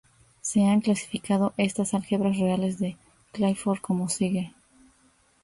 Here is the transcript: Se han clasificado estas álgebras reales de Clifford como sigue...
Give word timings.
Se 0.41 0.65
han 0.65 0.81
clasificado 0.81 1.53
estas 1.57 1.93
álgebras 1.93 2.39
reales 2.39 2.79
de 2.79 2.97
Clifford 3.33 3.81
como 3.81 4.09
sigue... 4.09 4.51